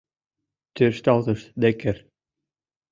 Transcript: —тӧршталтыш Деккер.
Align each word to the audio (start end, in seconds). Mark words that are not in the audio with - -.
—тӧршталтыш 0.75 1.41
Деккер. 1.61 1.97